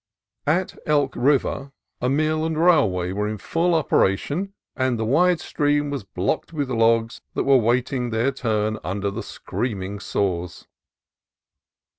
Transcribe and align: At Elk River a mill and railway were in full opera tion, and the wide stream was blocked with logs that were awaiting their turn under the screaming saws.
At 0.47 0.79
Elk 0.87 1.13
River 1.15 1.71
a 2.01 2.09
mill 2.09 2.43
and 2.43 2.57
railway 2.57 3.11
were 3.11 3.27
in 3.27 3.37
full 3.37 3.75
opera 3.75 4.17
tion, 4.17 4.53
and 4.75 4.97
the 4.97 5.05
wide 5.05 5.39
stream 5.39 5.91
was 5.91 6.03
blocked 6.03 6.51
with 6.51 6.71
logs 6.71 7.21
that 7.35 7.43
were 7.43 7.53
awaiting 7.53 8.09
their 8.09 8.31
turn 8.31 8.79
under 8.83 9.11
the 9.11 9.21
screaming 9.21 9.99
saws. 9.99 10.65